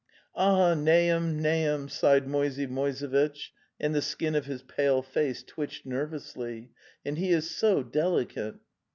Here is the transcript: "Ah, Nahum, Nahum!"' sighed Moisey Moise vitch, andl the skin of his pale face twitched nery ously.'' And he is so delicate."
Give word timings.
"Ah, 0.33 0.73
Nahum, 0.73 1.39
Nahum!"' 1.39 1.87
sighed 1.87 2.27
Moisey 2.27 2.65
Moise 2.65 3.01
vitch, 3.01 3.53
andl 3.79 3.93
the 3.93 4.01
skin 4.01 4.33
of 4.33 4.47
his 4.47 4.63
pale 4.63 5.03
face 5.03 5.43
twitched 5.43 5.85
nery 5.85 6.15
ously.'' 6.15 6.71
And 7.05 7.19
he 7.19 7.29
is 7.29 7.51
so 7.51 7.83
delicate." 7.83 8.55